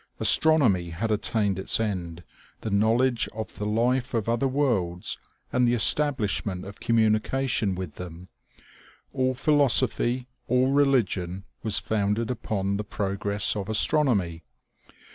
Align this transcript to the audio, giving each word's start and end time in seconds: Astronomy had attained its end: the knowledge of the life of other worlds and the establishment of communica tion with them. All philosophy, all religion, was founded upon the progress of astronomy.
Astronomy 0.19 0.89
had 0.89 1.11
attained 1.11 1.59
its 1.59 1.79
end: 1.79 2.23
the 2.61 2.71
knowledge 2.71 3.29
of 3.35 3.59
the 3.59 3.67
life 3.67 4.15
of 4.15 4.27
other 4.27 4.47
worlds 4.47 5.19
and 5.53 5.67
the 5.67 5.75
establishment 5.75 6.65
of 6.65 6.79
communica 6.79 7.47
tion 7.47 7.75
with 7.75 7.97
them. 7.97 8.27
All 9.13 9.35
philosophy, 9.35 10.25
all 10.47 10.71
religion, 10.71 11.43
was 11.61 11.77
founded 11.77 12.31
upon 12.31 12.77
the 12.77 12.83
progress 12.83 13.55
of 13.55 13.69
astronomy. 13.69 14.43